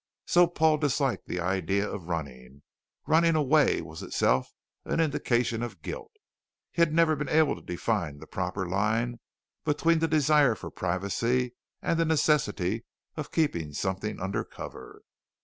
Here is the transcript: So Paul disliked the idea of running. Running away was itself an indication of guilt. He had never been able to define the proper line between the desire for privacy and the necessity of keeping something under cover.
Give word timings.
So 0.25 0.47
Paul 0.47 0.79
disliked 0.79 1.27
the 1.27 1.39
idea 1.39 1.87
of 1.87 2.07
running. 2.07 2.63
Running 3.05 3.35
away 3.35 3.81
was 3.83 4.01
itself 4.01 4.51
an 4.83 4.99
indication 4.99 5.61
of 5.61 5.83
guilt. 5.83 6.11
He 6.71 6.81
had 6.81 6.91
never 6.91 7.15
been 7.15 7.29
able 7.29 7.53
to 7.55 7.61
define 7.61 8.17
the 8.17 8.25
proper 8.25 8.67
line 8.67 9.19
between 9.63 9.99
the 9.99 10.07
desire 10.07 10.55
for 10.55 10.71
privacy 10.71 11.53
and 11.83 11.99
the 11.99 12.05
necessity 12.05 12.83
of 13.15 13.31
keeping 13.31 13.73
something 13.73 14.19
under 14.19 14.43
cover. 14.43 15.03